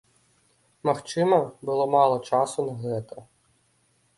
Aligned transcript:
Магчыма, 0.89 1.39
было 1.69 1.85
мала 1.97 2.17
часу 2.31 2.59
на 2.71 2.75
гэта. 2.87 3.15